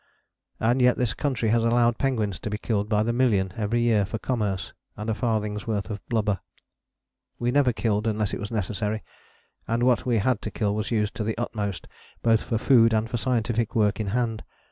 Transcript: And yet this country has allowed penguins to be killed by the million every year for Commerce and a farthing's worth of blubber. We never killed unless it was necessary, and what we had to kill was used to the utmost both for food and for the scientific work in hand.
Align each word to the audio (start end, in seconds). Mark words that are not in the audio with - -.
And 0.59 0.81
yet 0.81 0.97
this 0.97 1.13
country 1.13 1.49
has 1.49 1.63
allowed 1.63 1.99
penguins 1.99 2.39
to 2.39 2.49
be 2.49 2.57
killed 2.57 2.89
by 2.89 3.03
the 3.03 3.13
million 3.13 3.53
every 3.55 3.81
year 3.81 4.03
for 4.03 4.17
Commerce 4.17 4.73
and 4.97 5.11
a 5.11 5.13
farthing's 5.13 5.67
worth 5.67 5.91
of 5.91 6.03
blubber. 6.09 6.39
We 7.37 7.51
never 7.51 7.71
killed 7.71 8.07
unless 8.07 8.33
it 8.33 8.39
was 8.39 8.49
necessary, 8.49 9.03
and 9.67 9.83
what 9.83 10.03
we 10.03 10.17
had 10.17 10.41
to 10.41 10.49
kill 10.49 10.73
was 10.73 10.89
used 10.89 11.13
to 11.17 11.23
the 11.23 11.37
utmost 11.37 11.87
both 12.23 12.41
for 12.41 12.57
food 12.57 12.93
and 12.95 13.09
for 13.11 13.17
the 13.17 13.21
scientific 13.21 13.75
work 13.75 13.99
in 13.99 14.07
hand. 14.07 14.43